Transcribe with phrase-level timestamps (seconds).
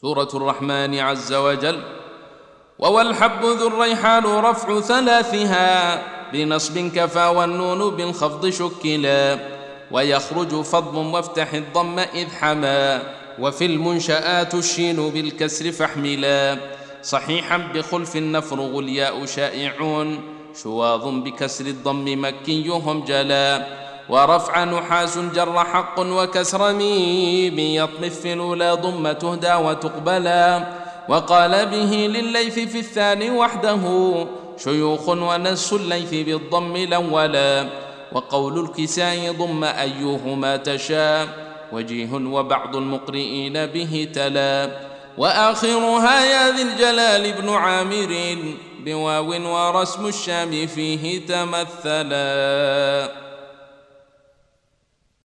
[0.00, 1.80] سورة الرحمن عز وجل
[2.78, 6.02] وهو الحب ذو الريحان رفع ثلاثها
[6.32, 9.38] بنصب كفى والنون بالخفض شكلا
[9.90, 13.02] ويخرج فضم وافتح الضم إذ حما
[13.38, 16.58] وفي المنشآت الشين بالكسر فاحملا.
[17.02, 20.20] صحيحا بخلف نفرغ الياء شائعون
[20.62, 23.66] شواظ بكسر الضم مكيهم جلا.
[24.08, 30.64] ورفع نحاس جر حق وكسر ميم يطمف الأولى ضم تهدى وتقبلا.
[31.08, 33.82] وقال به لليث في الثاني وحده
[34.64, 37.68] شيوخ ونس الليث بالضم الأولا.
[38.12, 41.28] وقول الكساء ضم أيهما تشاء
[41.72, 44.70] وجيه وبعض المقرئين به تلا.
[45.18, 48.36] وآخرها يا ذي الجلال بن عامر
[48.84, 53.27] بواو ورسم الشام فيه تمثلا.